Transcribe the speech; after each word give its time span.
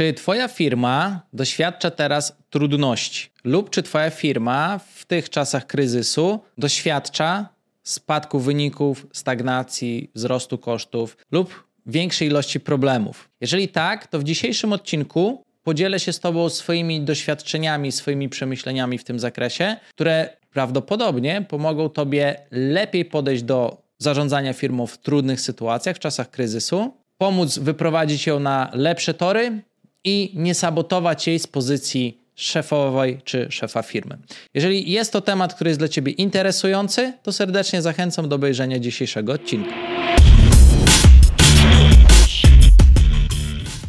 Czy 0.00 0.12
Twoja 0.12 0.48
firma 0.48 1.20
doświadcza 1.32 1.90
teraz 1.90 2.36
trudności, 2.50 3.28
lub 3.44 3.70
czy 3.70 3.82
Twoja 3.82 4.10
firma 4.10 4.80
w 4.94 5.04
tych 5.04 5.30
czasach 5.30 5.66
kryzysu 5.66 6.40
doświadcza 6.58 7.48
spadku 7.82 8.38
wyników, 8.38 9.06
stagnacji, 9.12 10.10
wzrostu 10.14 10.58
kosztów 10.58 11.16
lub 11.32 11.64
większej 11.86 12.28
ilości 12.28 12.60
problemów? 12.60 13.28
Jeżeli 13.40 13.68
tak, 13.68 14.06
to 14.06 14.18
w 14.18 14.24
dzisiejszym 14.24 14.72
odcinku 14.72 15.44
podzielę 15.62 16.00
się 16.00 16.12
z 16.12 16.20
Tobą 16.20 16.48
swoimi 16.48 17.00
doświadczeniami, 17.00 17.92
swoimi 17.92 18.28
przemyśleniami 18.28 18.98
w 18.98 19.04
tym 19.04 19.18
zakresie, 19.18 19.76
które 19.90 20.36
prawdopodobnie 20.50 21.44
pomogą 21.48 21.88
Tobie 21.88 22.36
lepiej 22.50 23.04
podejść 23.04 23.42
do 23.42 23.82
zarządzania 23.98 24.52
firmą 24.52 24.86
w 24.86 24.98
trudnych 24.98 25.40
sytuacjach, 25.40 25.96
w 25.96 26.00
czasach 26.00 26.30
kryzysu, 26.30 26.94
pomóc 27.18 27.58
wyprowadzić 27.58 28.26
ją 28.26 28.40
na 28.40 28.70
lepsze 28.72 29.14
tory 29.14 29.62
i 30.04 30.32
nie 30.34 30.54
sabotować 30.54 31.26
jej 31.26 31.38
z 31.38 31.46
pozycji 31.46 32.20
szefowej 32.34 33.18
czy 33.24 33.46
szefa 33.50 33.82
firmy. 33.82 34.18
Jeżeli 34.54 34.90
jest 34.90 35.12
to 35.12 35.20
temat, 35.20 35.54
który 35.54 35.70
jest 35.70 35.80
dla 35.80 35.88
Ciebie 35.88 36.12
interesujący, 36.12 37.12
to 37.22 37.32
serdecznie 37.32 37.82
zachęcam 37.82 38.28
do 38.28 38.36
obejrzenia 38.36 38.78
dzisiejszego 38.78 39.32
odcinka. 39.32 39.74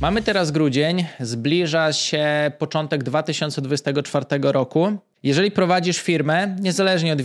Mamy 0.01 0.21
teraz 0.21 0.51
grudzień, 0.51 1.05
zbliża 1.19 1.93
się 1.93 2.51
początek 2.57 3.03
2024 3.03 4.25
roku. 4.41 4.97
Jeżeli 5.23 5.51
prowadzisz 5.51 6.01
firmę, 6.01 6.55
niezależnie 6.59 7.15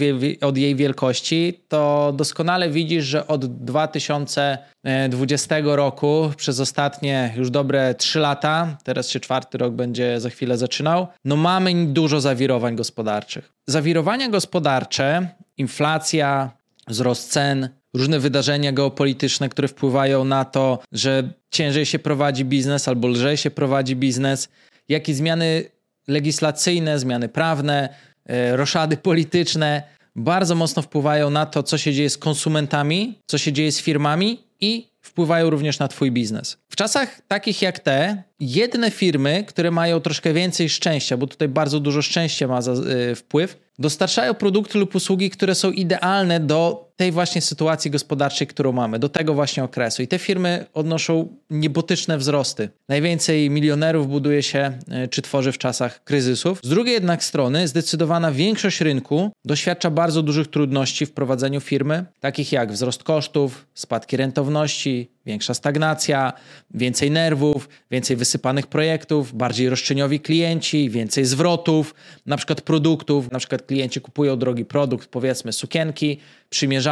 od, 0.40 0.56
jej 0.56 0.76
wielkości, 0.76 1.60
to 1.68 2.12
doskonale 2.16 2.70
widzisz, 2.70 3.04
że 3.04 3.26
od 3.26 3.64
2020 3.64 5.56
roku 5.64 6.30
przez 6.36 6.60
ostatnie 6.60 7.34
już 7.36 7.50
dobre 7.50 7.94
3 7.94 8.18
lata, 8.18 8.76
teraz 8.84 9.10
się 9.10 9.20
czwarty 9.20 9.58
rok 9.58 9.74
będzie 9.74 10.20
za 10.20 10.30
chwilę 10.30 10.58
zaczynał, 10.58 11.06
no 11.24 11.36
mamy 11.36 11.86
dużo 11.86 12.20
zawirowań 12.20 12.76
gospodarczych. 12.76 13.52
Zawirowania 13.66 14.28
gospodarcze, 14.28 15.28
inflacja, 15.56 16.50
wzrost 16.88 17.30
cen, 17.30 17.68
różne 17.94 18.20
wydarzenia 18.20 18.72
geopolityczne, 18.72 19.48
które 19.48 19.68
wpływają 19.68 20.24
na 20.24 20.44
to, 20.44 20.78
że 20.92 21.32
ciężej 21.50 21.86
się 21.86 21.98
prowadzi 21.98 22.44
biznes 22.44 22.88
albo 22.88 23.08
lżej 23.08 23.36
się 23.36 23.50
prowadzi 23.50 23.96
biznes, 23.96 24.48
jak 24.88 25.08
i 25.08 25.14
zmiany 25.14 25.64
legislacyjne, 26.08 26.98
zmiany 26.98 27.28
prawne, 27.28 27.88
e, 28.26 28.56
roszady 28.56 28.96
polityczne 28.96 29.82
bardzo 30.16 30.54
mocno 30.54 30.82
wpływają 30.82 31.30
na 31.30 31.46
to, 31.46 31.62
co 31.62 31.78
się 31.78 31.92
dzieje 31.92 32.10
z 32.10 32.18
konsumentami, 32.18 33.18
co 33.26 33.38
się 33.38 33.52
dzieje 33.52 33.72
z 33.72 33.80
firmami 33.80 34.38
i 34.60 34.88
wpływają 35.00 35.50
również 35.50 35.78
na 35.78 35.88
Twój 35.88 36.12
biznes. 36.12 36.56
W 36.68 36.76
czasach 36.76 37.20
takich 37.28 37.62
jak 37.62 37.78
te, 37.78 38.22
jedne 38.40 38.90
firmy, 38.90 39.44
które 39.48 39.70
mają 39.70 40.00
troszkę 40.00 40.32
więcej 40.32 40.68
szczęścia, 40.68 41.16
bo 41.16 41.26
tutaj 41.26 41.48
bardzo 41.48 41.80
dużo 41.80 42.02
szczęścia 42.02 42.48
ma 42.48 42.62
za, 42.62 42.72
y, 42.72 43.14
wpływ, 43.14 43.65
dostarczają 43.78 44.34
produkty 44.34 44.78
lub 44.78 44.94
usługi, 44.94 45.30
które 45.30 45.54
są 45.54 45.70
idealne 45.70 46.40
do 46.40 46.85
tej 46.96 47.12
właśnie 47.12 47.40
sytuacji 47.40 47.90
gospodarczej, 47.90 48.46
którą 48.46 48.72
mamy, 48.72 48.98
do 48.98 49.08
tego 49.08 49.34
właśnie 49.34 49.64
okresu. 49.64 50.02
I 50.02 50.08
te 50.08 50.18
firmy 50.18 50.66
odnoszą 50.74 51.28
niebotyczne 51.50 52.18
wzrosty. 52.18 52.68
Najwięcej 52.88 53.50
milionerów 53.50 54.08
buduje 54.08 54.42
się 54.42 54.78
y, 55.04 55.08
czy 55.08 55.22
tworzy 55.22 55.52
w 55.52 55.58
czasach 55.58 56.04
kryzysów. 56.04 56.60
Z 56.62 56.68
drugiej 56.68 56.94
jednak 56.94 57.24
strony, 57.24 57.68
zdecydowana 57.68 58.32
większość 58.32 58.80
rynku 58.80 59.30
doświadcza 59.44 59.90
bardzo 59.90 60.22
dużych 60.22 60.46
trudności 60.46 61.06
w 61.06 61.12
prowadzeniu 61.12 61.60
firmy, 61.60 62.04
takich 62.20 62.52
jak 62.52 62.72
wzrost 62.72 63.02
kosztów, 63.02 63.66
spadki 63.74 64.16
rentowności, 64.16 65.10
większa 65.26 65.54
stagnacja, 65.54 66.32
więcej 66.74 67.10
nerwów, 67.10 67.68
więcej 67.90 68.16
wysypanych 68.16 68.66
projektów, 68.66 69.34
bardziej 69.34 69.68
roszczeniowi 69.68 70.20
klienci, 70.20 70.90
więcej 70.90 71.24
zwrotów, 71.24 71.94
na 72.26 72.36
przykład 72.36 72.60
produktów. 72.60 73.30
Na 73.30 73.38
przykład 73.38 73.62
klienci 73.62 74.00
kupują 74.00 74.38
drogi 74.38 74.64
produkt, 74.64 75.08
powiedzmy 75.08 75.52
sukienki, 75.52 76.18
przymierzają, 76.50 76.85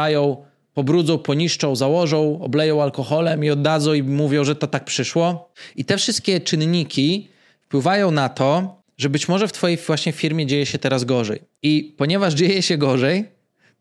pobrudzą, 0.73 1.17
poniszczą, 1.17 1.75
założą, 1.75 2.39
obleją 2.41 2.81
alkoholem 2.81 3.43
i 3.43 3.49
oddadzą 3.49 3.93
i 3.93 4.03
mówią, 4.03 4.43
że 4.43 4.55
to 4.55 4.67
tak 4.67 4.85
przyszło. 4.85 5.51
I 5.75 5.85
te 5.85 5.97
wszystkie 5.97 6.41
czynniki 6.41 7.27
wpływają 7.61 8.11
na 8.11 8.29
to, 8.29 8.81
że 8.97 9.09
być 9.09 9.27
może 9.27 9.47
w 9.47 9.51
Twojej 9.51 9.77
właśnie 9.77 10.11
firmie 10.11 10.45
dzieje 10.45 10.65
się 10.65 10.79
teraz 10.79 11.03
gorzej. 11.03 11.41
I 11.63 11.95
ponieważ 11.97 12.33
dzieje 12.33 12.61
się 12.61 12.77
gorzej, 12.77 13.25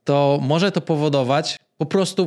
to 0.05 0.39
może 0.43 0.73
to 0.73 0.81
powodować 0.81 1.57
po 1.77 1.87
prostu 1.87 2.27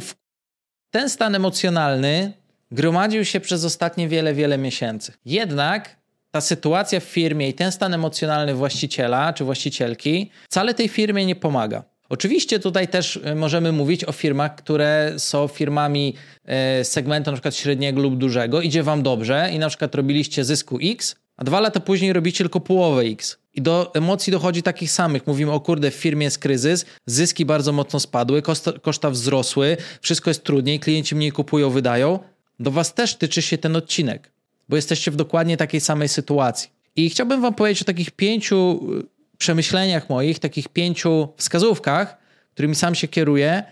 ten 0.91 1.09
stan 1.09 1.35
emocjonalny 1.35 2.33
gromadził 2.71 3.25
się 3.25 3.39
przez 3.39 3.65
ostatnie 3.65 4.07
wiele, 4.07 4.33
wiele 4.33 4.57
miesięcy. 4.57 5.13
Jednak 5.25 5.97
ta 6.31 6.41
sytuacja 6.41 6.99
w 6.99 7.03
firmie 7.03 7.49
i 7.49 7.53
ten 7.53 7.71
stan 7.71 7.93
emocjonalny 7.93 8.53
właściciela 8.53 9.33
czy 9.33 9.43
właścicielki 9.43 10.31
wcale 10.49 10.73
tej 10.73 10.89
firmie 10.89 11.25
nie 11.25 11.35
pomaga. 11.35 11.83
Oczywiście 12.09 12.59
tutaj 12.59 12.87
też 12.87 13.19
e, 13.23 13.35
możemy 13.35 13.71
mówić 13.71 14.05
o 14.05 14.11
firmach, 14.11 14.55
które 14.55 15.13
są 15.17 15.47
firmami 15.47 16.13
e, 16.45 16.83
segmentu 16.83 17.31
na 17.31 17.37
przykład 17.37 17.55
średniego 17.55 18.01
lub 18.01 18.17
dużego, 18.17 18.61
idzie 18.61 18.83
wam 18.83 19.03
dobrze 19.03 19.49
i 19.53 19.59
na 19.59 19.69
przykład 19.69 19.95
robiliście 19.95 20.43
zysku 20.43 20.79
X, 20.81 21.15
a 21.37 21.43
dwa 21.43 21.59
lata 21.59 21.79
później 21.79 22.13
robicie 22.13 22.37
tylko 22.37 22.59
połowę 22.59 23.01
X. 23.01 23.37
I 23.53 23.61
do 23.61 23.91
emocji 23.93 24.31
dochodzi 24.31 24.63
takich 24.63 24.91
samych. 24.91 25.27
Mówimy 25.27 25.51
o 25.51 25.59
kurde, 25.59 25.91
w 25.91 25.95
firmie 25.95 26.23
jest 26.23 26.39
kryzys, 26.39 26.85
zyski 27.05 27.45
bardzo 27.45 27.71
mocno 27.71 27.99
spadły, 27.99 28.41
koszta, 28.41 28.73
koszta 28.81 29.09
wzrosły, 29.09 29.77
wszystko 30.01 30.29
jest 30.29 30.43
trudniej, 30.43 30.79
klienci 30.79 31.15
mniej 31.15 31.31
kupują, 31.31 31.69
wydają. 31.69 32.19
Do 32.59 32.71
was 32.71 32.93
też 32.93 33.15
tyczy 33.15 33.41
się 33.41 33.57
ten 33.57 33.75
odcinek, 33.75 34.31
bo 34.69 34.75
jesteście 34.75 35.11
w 35.11 35.15
dokładnie 35.15 35.57
takiej 35.57 35.81
samej 35.81 36.07
sytuacji. 36.07 36.69
I 36.95 37.09
chciałbym 37.09 37.41
wam 37.41 37.53
powiedzieć 37.53 37.81
o 37.81 37.85
takich 37.85 38.11
pięciu 38.11 38.79
przemyśleniach 39.37 40.09
moich, 40.09 40.39
takich 40.39 40.69
pięciu 40.69 41.27
wskazówkach, 41.37 42.17
którymi 42.53 42.75
sam 42.75 42.95
się 42.95 43.07
kieruję, 43.07 43.63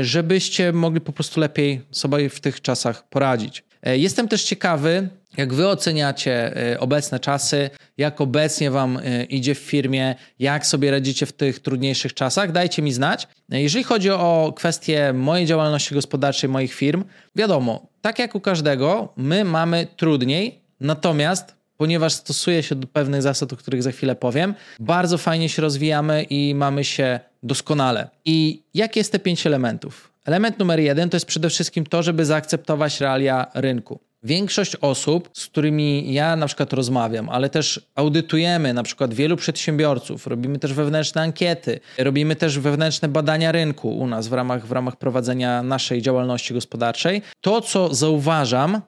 y, 0.00 0.04
żebyście 0.04 0.72
mogli 0.72 1.00
po 1.00 1.12
prostu 1.12 1.40
lepiej 1.40 1.80
sobie 1.90 2.28
w 2.28 2.40
tych 2.40 2.60
czasach 2.60 3.08
poradzić. 3.08 3.64
Y, 3.88 3.98
jestem 3.98 4.28
też 4.28 4.44
ciekawy, 4.44 5.08
jak 5.36 5.54
wy 5.54 5.68
oceniacie 5.68 6.62
y, 6.72 6.80
obecne 6.80 7.20
czasy, 7.20 7.70
jak 7.98 8.20
obecnie 8.20 8.70
wam 8.70 8.98
idzie 9.28 9.54
w 9.54 9.58
firmie, 9.58 10.14
jak 10.38 10.66
sobie 10.66 10.90
radzicie 10.90 11.26
w 11.26 11.32
tych 11.32 11.58
trudniejszych 11.58 12.14
czasach, 12.14 12.52
dajcie 12.52 12.82
mi 12.82 12.92
znać. 12.92 13.28
Jeżeli 13.48 13.84
chodzi 13.84 14.10
o 14.10 14.52
kwestie 14.56 15.12
mojej 15.12 15.46
działalności 15.46 15.94
gospodarczej, 15.94 16.50
moich 16.50 16.74
firm, 16.74 17.04
wiadomo, 17.36 17.86
tak 18.00 18.18
jak 18.18 18.34
u 18.34 18.40
każdego, 18.40 19.12
my 19.16 19.44
mamy 19.44 19.86
trudniej, 19.96 20.60
natomiast 20.80 21.61
ponieważ 21.82 22.12
stosuje 22.12 22.62
się 22.62 22.74
do 22.74 22.86
pewnych 22.86 23.22
zasad, 23.22 23.52
o 23.52 23.56
których 23.56 23.82
za 23.82 23.92
chwilę 23.92 24.14
powiem, 24.14 24.54
bardzo 24.80 25.18
fajnie 25.18 25.48
się 25.48 25.62
rozwijamy 25.62 26.22
i 26.22 26.54
mamy 26.54 26.84
się 26.84 27.20
doskonale. 27.42 28.08
I 28.24 28.62
jakie 28.74 29.00
jest 29.00 29.12
te 29.12 29.18
pięć 29.18 29.46
elementów? 29.46 30.12
Element 30.24 30.58
numer 30.58 30.80
jeden 30.80 31.10
to 31.10 31.16
jest 31.16 31.26
przede 31.26 31.50
wszystkim 31.50 31.86
to, 31.86 32.02
żeby 32.02 32.24
zaakceptować 32.24 33.00
realia 33.00 33.46
rynku. 33.54 34.00
Większość 34.22 34.76
osób, 34.76 35.30
z 35.32 35.46
którymi 35.46 36.14
ja 36.14 36.36
na 36.36 36.46
przykład 36.46 36.72
rozmawiam, 36.72 37.28
ale 37.28 37.50
też 37.50 37.80
audytujemy 37.94 38.74
na 38.74 38.82
przykład 38.82 39.14
wielu 39.14 39.36
przedsiębiorców, 39.36 40.26
robimy 40.26 40.58
też 40.58 40.72
wewnętrzne 40.72 41.22
ankiety, 41.22 41.80
robimy 41.98 42.36
też 42.36 42.58
wewnętrzne 42.58 43.08
badania 43.08 43.52
rynku 43.52 43.98
u 43.98 44.06
nas 44.06 44.28
w 44.28 44.32
ramach, 44.32 44.66
w 44.66 44.72
ramach 44.72 44.96
prowadzenia 44.96 45.62
naszej 45.62 46.02
działalności 46.02 46.54
gospodarczej. 46.54 47.22
To, 47.40 47.60
co 47.60 47.94
zauważam 47.94 48.80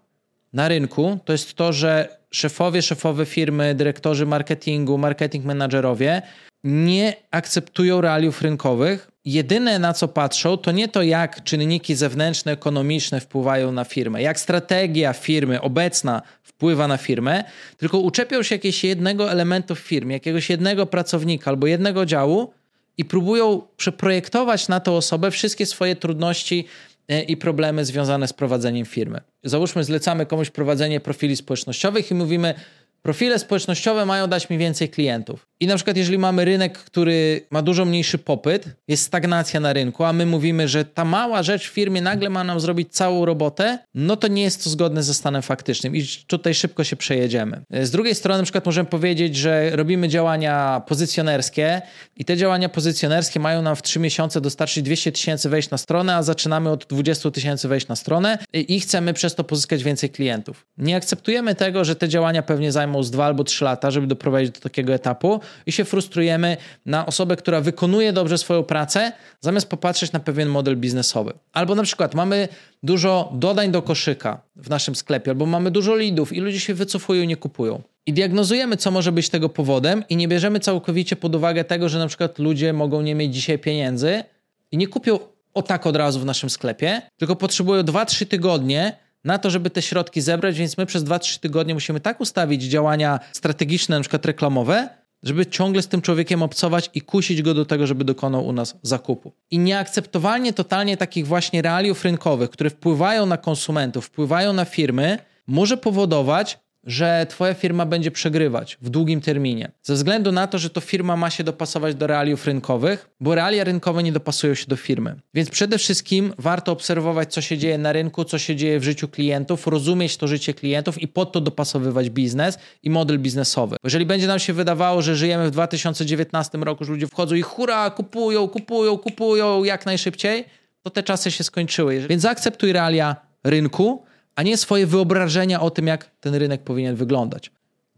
na 0.52 0.68
rynku, 0.68 1.18
to 1.24 1.32
jest 1.32 1.54
to, 1.54 1.72
że 1.72 2.23
szefowie, 2.34 2.82
szefowe 2.82 3.26
firmy, 3.26 3.74
dyrektorzy 3.74 4.26
marketingu, 4.26 4.98
marketing 4.98 5.44
menadżerowie 5.44 6.22
nie 6.64 7.16
akceptują 7.30 8.00
realiów 8.00 8.42
rynkowych. 8.42 9.10
Jedyne 9.24 9.78
na 9.78 9.92
co 9.92 10.08
patrzą, 10.08 10.56
to 10.56 10.72
nie 10.72 10.88
to, 10.88 11.02
jak 11.02 11.44
czynniki 11.44 11.94
zewnętrzne, 11.94 12.52
ekonomiczne 12.52 13.20
wpływają 13.20 13.72
na 13.72 13.84
firmę, 13.84 14.22
jak 14.22 14.40
strategia 14.40 15.12
firmy 15.12 15.60
obecna 15.60 16.22
wpływa 16.42 16.88
na 16.88 16.96
firmę, 16.96 17.44
tylko 17.76 17.98
uczepią 17.98 18.42
się 18.42 18.54
jakiegoś 18.54 18.84
jednego 18.84 19.30
elementu 19.30 19.74
w 19.74 19.78
firmie, 19.78 20.14
jakiegoś 20.14 20.50
jednego 20.50 20.86
pracownika 20.86 21.50
albo 21.50 21.66
jednego 21.66 22.06
działu 22.06 22.52
i 22.98 23.04
próbują 23.04 23.62
przeprojektować 23.76 24.68
na 24.68 24.80
tę 24.80 24.92
osobę 24.92 25.30
wszystkie 25.30 25.66
swoje 25.66 25.96
trudności 25.96 26.66
i 27.08 27.36
problemy 27.36 27.84
związane 27.84 28.28
z 28.28 28.32
prowadzeniem 28.32 28.86
firmy. 28.86 29.20
Załóżmy, 29.44 29.84
zlecamy 29.84 30.26
komuś 30.26 30.50
prowadzenie 30.50 31.00
profili 31.00 31.36
społecznościowych 31.36 32.10
i 32.10 32.14
mówimy, 32.14 32.54
profile 33.02 33.38
społecznościowe 33.38 34.06
mają 34.06 34.26
dać 34.26 34.50
mi 34.50 34.58
więcej 34.58 34.88
klientów. 34.88 35.46
I 35.60 35.66
na 35.66 35.76
przykład, 35.76 35.96
jeżeli 35.96 36.18
mamy 36.18 36.44
rynek, 36.44 36.78
który 36.78 37.46
ma 37.50 37.62
dużo 37.62 37.84
mniejszy 37.84 38.18
popyt, 38.18 38.68
jest 38.88 39.04
stagnacja 39.04 39.60
na 39.60 39.72
rynku, 39.72 40.04
a 40.04 40.12
my 40.12 40.26
mówimy, 40.26 40.68
że 40.68 40.84
ta 40.84 41.04
mała 41.04 41.42
rzecz 41.42 41.68
w 41.68 41.72
firmie 41.72 42.02
nagle 42.02 42.30
ma 42.30 42.44
nam 42.44 42.60
zrobić 42.60 42.92
całą 42.92 43.24
robotę, 43.24 43.78
no 43.94 44.16
to 44.16 44.28
nie 44.28 44.42
jest 44.42 44.64
to 44.64 44.70
zgodne 44.70 45.02
ze 45.02 45.14
stanem 45.14 45.42
faktycznym 45.42 45.96
i 45.96 46.04
tutaj 46.26 46.54
szybko 46.54 46.84
się 46.84 46.96
przejedziemy. 46.96 47.60
Z 47.82 47.90
drugiej 47.90 48.14
strony, 48.14 48.38
na 48.38 48.44
przykład, 48.44 48.66
możemy 48.66 48.88
powiedzieć, 48.88 49.36
że 49.36 49.70
robimy 49.76 50.08
działania 50.08 50.82
pozycjonerskie 50.86 51.82
i 52.16 52.24
te 52.24 52.36
działania 52.36 52.68
pozycjonerskie 52.68 53.40
mają 53.40 53.62
nam 53.62 53.76
w 53.76 53.82
3 53.82 54.00
miesiące 54.00 54.40
dostarczyć 54.40 54.82
200 54.82 55.12
tysięcy 55.12 55.48
wejść 55.48 55.70
na 55.70 55.78
stronę, 55.78 56.16
a 56.16 56.22
zaczynamy 56.22 56.70
od 56.70 56.86
20 56.86 57.30
tysięcy 57.30 57.68
wejść 57.68 57.88
na 57.88 57.96
stronę 57.96 58.38
i 58.52 58.80
chcemy 58.80 59.12
przez 59.12 59.34
to 59.34 59.44
pozyskać 59.44 59.82
więcej 59.82 60.10
klientów. 60.10 60.66
Nie 60.78 60.96
akceptujemy 60.96 61.54
tego, 61.54 61.84
że 61.84 61.96
te 61.96 62.08
działania 62.08 62.42
pewnie 62.42 62.72
zajmą 62.72 63.02
z 63.02 63.10
2 63.10 63.24
albo 63.24 63.44
3 63.44 63.64
lata, 63.64 63.90
żeby 63.90 64.06
doprowadzić 64.06 64.50
do 64.50 64.60
takiego 64.60 64.94
etapu 64.94 65.40
i 65.66 65.72
się 65.72 65.84
frustrujemy 65.84 66.56
na 66.86 67.06
osobę, 67.06 67.36
która 67.36 67.60
wykonuje 67.60 68.12
dobrze 68.12 68.38
swoją 68.38 68.62
pracę, 68.62 69.12
zamiast 69.40 69.68
popatrzeć 69.68 70.12
na 70.12 70.20
pewien 70.20 70.48
model 70.48 70.76
biznesowy. 70.76 71.32
Albo 71.52 71.74
na 71.74 71.82
przykład 71.82 72.14
mamy 72.14 72.48
dużo 72.82 73.32
dodań 73.34 73.70
do 73.70 73.82
koszyka 73.82 74.40
w 74.56 74.70
naszym 74.70 74.94
sklepie, 74.94 75.30
albo 75.30 75.46
mamy 75.46 75.70
dużo 75.70 75.96
lidów 75.96 76.32
i 76.32 76.40
ludzie 76.40 76.60
się 76.60 76.74
wycofują 76.74 77.22
i 77.22 77.26
nie 77.26 77.36
kupują. 77.36 77.82
I 78.06 78.12
diagnozujemy, 78.12 78.76
co 78.76 78.90
może 78.90 79.12
być 79.12 79.28
tego 79.28 79.48
powodem, 79.48 80.04
i 80.08 80.16
nie 80.16 80.28
bierzemy 80.28 80.60
całkowicie 80.60 81.16
pod 81.16 81.34
uwagę 81.34 81.64
tego, 81.64 81.88
że 81.88 81.98
na 81.98 82.06
przykład 82.06 82.38
ludzie 82.38 82.72
mogą 82.72 83.02
nie 83.02 83.14
mieć 83.14 83.34
dzisiaj 83.34 83.58
pieniędzy 83.58 84.24
i 84.72 84.76
nie 84.76 84.86
kupią 84.86 85.18
o 85.54 85.62
tak 85.62 85.86
od 85.86 85.96
razu 85.96 86.20
w 86.20 86.24
naszym 86.24 86.50
sklepie, 86.50 87.02
tylko 87.16 87.36
potrzebują 87.36 87.82
2-3 87.82 88.26
tygodnie 88.26 88.96
na 89.24 89.38
to, 89.38 89.50
żeby 89.50 89.70
te 89.70 89.82
środki 89.82 90.20
zebrać, 90.20 90.58
więc 90.58 90.78
my 90.78 90.86
przez 90.86 91.04
2-3 91.04 91.40
tygodnie 91.40 91.74
musimy 91.74 92.00
tak 92.00 92.20
ustawić 92.20 92.62
działania 92.62 93.20
strategiczne, 93.32 93.96
na 93.96 94.00
przykład 94.00 94.26
reklamowe, 94.26 94.88
żeby 95.24 95.46
ciągle 95.46 95.82
z 95.82 95.88
tym 95.88 96.02
człowiekiem 96.02 96.42
obcować 96.42 96.90
i 96.94 97.00
kusić 97.00 97.42
go 97.42 97.54
do 97.54 97.64
tego, 97.64 97.86
żeby 97.86 98.04
dokonał 98.04 98.46
u 98.46 98.52
nas 98.52 98.78
zakupu. 98.82 99.32
I 99.50 99.58
nieakceptowalnie 99.58 100.52
totalnie 100.52 100.96
takich 100.96 101.26
właśnie 101.26 101.62
realiów 101.62 102.04
rynkowych, 102.04 102.50
które 102.50 102.70
wpływają 102.70 103.26
na 103.26 103.36
konsumentów, 103.36 104.06
wpływają 104.06 104.52
na 104.52 104.64
firmy, 104.64 105.18
może 105.46 105.76
powodować, 105.76 106.58
że 106.86 107.26
twoja 107.28 107.54
firma 107.54 107.86
będzie 107.86 108.10
przegrywać 108.10 108.78
w 108.82 108.90
długim 108.90 109.20
terminie. 109.20 109.70
Ze 109.82 109.94
względu 109.94 110.32
na 110.32 110.46
to, 110.46 110.58
że 110.58 110.70
to 110.70 110.80
firma 110.80 111.16
ma 111.16 111.30
się 111.30 111.44
dopasować 111.44 111.94
do 111.94 112.06
realiów 112.06 112.46
rynkowych, 112.46 113.10
bo 113.20 113.34
realia 113.34 113.64
rynkowe 113.64 114.02
nie 114.02 114.12
dopasują 114.12 114.54
się 114.54 114.66
do 114.66 114.76
firmy. 114.76 115.16
Więc 115.34 115.50
przede 115.50 115.78
wszystkim 115.78 116.34
warto 116.38 116.72
obserwować, 116.72 117.32
co 117.32 117.40
się 117.40 117.58
dzieje 117.58 117.78
na 117.78 117.92
rynku, 117.92 118.24
co 118.24 118.38
się 118.38 118.56
dzieje 118.56 118.80
w 118.80 118.84
życiu 118.84 119.08
klientów, 119.08 119.66
rozumieć 119.66 120.16
to 120.16 120.28
życie 120.28 120.54
klientów 120.54 121.02
i 121.02 121.08
pod 121.08 121.32
to 121.32 121.40
dopasowywać 121.40 122.10
biznes 122.10 122.58
i 122.82 122.90
model 122.90 123.18
biznesowy. 123.18 123.76
Bo 123.82 123.86
jeżeli 123.86 124.06
będzie 124.06 124.26
nam 124.26 124.38
się 124.38 124.52
wydawało, 124.52 125.02
że 125.02 125.16
żyjemy 125.16 125.46
w 125.46 125.50
2019 125.50 126.58
roku, 126.58 126.84
że 126.84 126.92
ludzie 126.92 127.06
wchodzą 127.06 127.34
i 127.34 127.42
hura, 127.42 127.90
kupują, 127.90 128.48
kupują, 128.48 128.98
kupują 128.98 129.64
jak 129.64 129.86
najszybciej, 129.86 130.44
to 130.82 130.90
te 130.90 131.02
czasy 131.02 131.30
się 131.30 131.44
skończyły. 131.44 132.00
Więc 132.08 132.22
zaakceptuj 132.22 132.72
realia 132.72 133.16
rynku, 133.44 134.04
a 134.34 134.42
nie 134.42 134.56
swoje 134.56 134.86
wyobrażenia 134.86 135.60
o 135.60 135.70
tym, 135.70 135.86
jak 135.86 136.10
ten 136.20 136.34
rynek 136.34 136.62
powinien 136.62 136.96
wyglądać. 136.96 137.50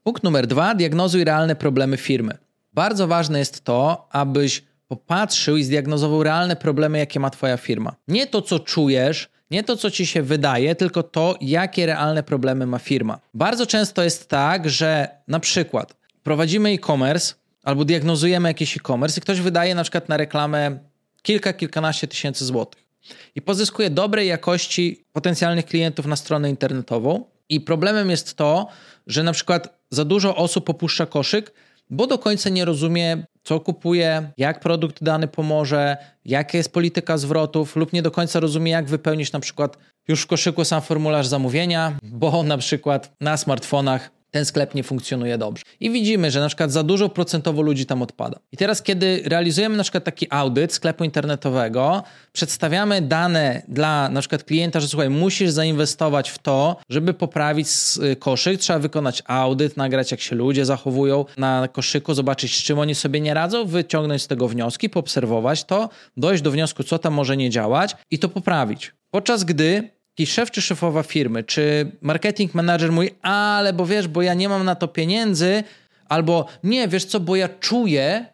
Punkt 0.02 0.22
numer 0.22 0.46
dwa: 0.46 0.74
diagnozuj 0.74 1.24
realne 1.24 1.56
problemy 1.56 1.96
firmy. 1.96 2.38
Bardzo 2.72 3.06
ważne 3.06 3.38
jest 3.38 3.64
to, 3.64 4.08
abyś 4.10 4.62
popatrzył 4.88 5.56
i 5.56 5.64
zdiagnozował 5.64 6.22
realne 6.22 6.56
problemy, 6.56 6.98
jakie 6.98 7.20
ma 7.20 7.30
Twoja 7.30 7.56
firma. 7.56 7.96
Nie 8.08 8.26
to, 8.26 8.42
co 8.42 8.58
czujesz, 8.58 9.28
nie 9.50 9.64
to, 9.64 9.76
co 9.76 9.90
ci 9.90 10.06
się 10.06 10.22
wydaje, 10.22 10.74
tylko 10.74 11.02
to, 11.02 11.36
jakie 11.40 11.86
realne 11.86 12.22
problemy 12.22 12.66
ma 12.66 12.78
firma. 12.78 13.20
Bardzo 13.34 13.66
często 13.66 14.02
jest 14.02 14.28
tak, 14.28 14.70
że 14.70 15.08
na 15.28 15.40
przykład 15.40 15.96
prowadzimy 16.22 16.70
e-commerce 16.70 17.34
albo 17.62 17.84
diagnozujemy 17.84 18.48
jakiś 18.48 18.76
e-commerce 18.76 19.18
i 19.18 19.22
ktoś 19.22 19.40
wydaje 19.40 19.74
na 19.74 19.82
przykład 19.82 20.08
na 20.08 20.16
reklamę 20.16 20.78
kilka, 21.22 21.52
kilkanaście 21.52 22.08
tysięcy 22.08 22.44
złotych 22.44 22.85
i 23.34 23.42
pozyskuje 23.42 23.90
dobrej 23.90 24.28
jakości 24.28 25.04
potencjalnych 25.12 25.66
klientów 25.66 26.06
na 26.06 26.16
stronę 26.16 26.50
internetową. 26.50 27.24
I 27.48 27.60
problemem 27.60 28.10
jest 28.10 28.34
to, 28.34 28.66
że 29.06 29.22
na 29.22 29.32
przykład 29.32 29.78
za 29.90 30.04
dużo 30.04 30.36
osób 30.36 30.70
opuszcza 30.70 31.06
koszyk, 31.06 31.52
bo 31.90 32.06
do 32.06 32.18
końca 32.18 32.50
nie 32.50 32.64
rozumie, 32.64 33.26
co 33.42 33.60
kupuje, 33.60 34.30
jak 34.36 34.60
produkt 34.60 35.02
dany 35.02 35.28
pomoże, 35.28 35.96
jaka 36.24 36.58
jest 36.58 36.72
polityka 36.72 37.18
zwrotów, 37.18 37.76
lub 37.76 37.92
nie 37.92 38.02
do 38.02 38.10
końca 38.10 38.40
rozumie, 38.40 38.72
jak 38.72 38.86
wypełnić 38.86 39.32
na 39.32 39.40
przykład 39.40 39.78
już 40.08 40.22
w 40.22 40.26
koszyku 40.26 40.64
sam 40.64 40.82
formularz 40.82 41.26
zamówienia, 41.26 41.98
bo 42.02 42.42
na 42.42 42.58
przykład 42.58 43.12
na 43.20 43.36
smartfonach 43.36 44.15
ten 44.36 44.44
sklep 44.44 44.74
nie 44.74 44.82
funkcjonuje 44.82 45.38
dobrze. 45.38 45.62
I 45.80 45.90
widzimy, 45.90 46.30
że 46.30 46.40
na 46.40 46.46
przykład 46.46 46.72
za 46.72 46.82
dużo 46.82 47.08
procentowo 47.08 47.62
ludzi 47.62 47.86
tam 47.86 48.02
odpada. 48.02 48.38
I 48.52 48.56
teraz, 48.56 48.82
kiedy 48.82 49.22
realizujemy 49.24 49.76
na 49.76 49.82
przykład 49.82 50.04
taki 50.04 50.26
audyt 50.30 50.72
sklepu 50.72 51.04
internetowego, 51.04 52.02
przedstawiamy 52.32 53.02
dane 53.02 53.62
dla 53.68 54.08
na 54.08 54.20
przykład 54.20 54.44
klienta, 54.44 54.80
że 54.80 54.88
słuchaj, 54.88 55.10
musisz 55.10 55.50
zainwestować 55.50 56.30
w 56.30 56.38
to, 56.38 56.76
żeby 56.88 57.14
poprawić 57.14 57.68
y, 58.12 58.16
koszyk, 58.16 58.60
trzeba 58.60 58.78
wykonać 58.78 59.22
audyt, 59.26 59.76
nagrać 59.76 60.10
jak 60.10 60.20
się 60.20 60.36
ludzie 60.36 60.64
zachowują 60.64 61.24
na 61.36 61.68
koszyku, 61.72 62.14
zobaczyć 62.14 62.56
z 62.56 62.62
czym 62.62 62.78
oni 62.78 62.94
sobie 62.94 63.20
nie 63.20 63.34
radzą, 63.34 63.66
wyciągnąć 63.66 64.22
z 64.22 64.26
tego 64.26 64.48
wnioski, 64.48 64.90
poobserwować 64.90 65.64
to, 65.64 65.88
dojść 66.16 66.42
do 66.42 66.50
wniosku, 66.50 66.84
co 66.84 66.98
tam 66.98 67.14
może 67.14 67.36
nie 67.36 67.50
działać 67.50 67.96
i 68.10 68.18
to 68.18 68.28
poprawić. 68.28 68.92
Podczas 69.10 69.44
gdy 69.44 69.95
jakiś 70.18 70.34
szef 70.34 70.50
czy 70.50 70.62
szefowa 70.62 71.02
firmy, 71.02 71.44
czy 71.44 71.92
marketing 72.00 72.54
manager 72.54 72.92
mówi, 72.92 73.10
ale 73.22 73.72
bo 73.72 73.86
wiesz, 73.86 74.08
bo 74.08 74.22
ja 74.22 74.34
nie 74.34 74.48
mam 74.48 74.64
na 74.64 74.74
to 74.74 74.88
pieniędzy, 74.88 75.64
albo 76.08 76.46
nie, 76.64 76.88
wiesz 76.88 77.04
co, 77.04 77.20
bo 77.20 77.36
ja 77.36 77.48
czuję, 77.48 78.26